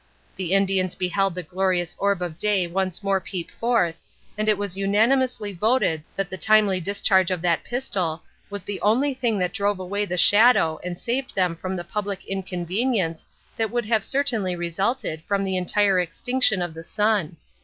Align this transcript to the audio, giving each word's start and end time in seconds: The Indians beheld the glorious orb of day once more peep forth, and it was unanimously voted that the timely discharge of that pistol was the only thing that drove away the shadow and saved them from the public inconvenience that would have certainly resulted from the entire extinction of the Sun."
The 0.35 0.53
Indians 0.53 0.95
beheld 0.95 1.35
the 1.35 1.43
glorious 1.43 1.95
orb 1.99 2.23
of 2.23 2.39
day 2.39 2.65
once 2.65 3.03
more 3.03 3.21
peep 3.21 3.51
forth, 3.51 4.01
and 4.35 4.49
it 4.49 4.57
was 4.57 4.75
unanimously 4.75 5.53
voted 5.53 6.03
that 6.15 6.27
the 6.31 6.39
timely 6.39 6.81
discharge 6.81 7.29
of 7.29 7.43
that 7.43 7.63
pistol 7.63 8.23
was 8.49 8.63
the 8.63 8.81
only 8.81 9.13
thing 9.13 9.37
that 9.37 9.53
drove 9.53 9.77
away 9.79 10.05
the 10.05 10.17
shadow 10.17 10.79
and 10.83 10.97
saved 10.97 11.35
them 11.35 11.55
from 11.55 11.75
the 11.75 11.83
public 11.83 12.25
inconvenience 12.25 13.27
that 13.55 13.69
would 13.69 13.85
have 13.85 14.03
certainly 14.03 14.55
resulted 14.55 15.21
from 15.27 15.43
the 15.43 15.55
entire 15.55 15.99
extinction 15.99 16.63
of 16.63 16.73
the 16.73 16.83
Sun." 16.83 17.37